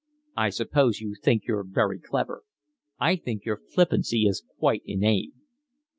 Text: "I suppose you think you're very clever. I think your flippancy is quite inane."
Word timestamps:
"I 0.35 0.49
suppose 0.49 0.99
you 0.99 1.13
think 1.13 1.45
you're 1.45 1.63
very 1.63 1.99
clever. 1.99 2.41
I 2.97 3.15
think 3.15 3.45
your 3.45 3.57
flippancy 3.69 4.23
is 4.23 4.43
quite 4.57 4.81
inane." 4.83 5.33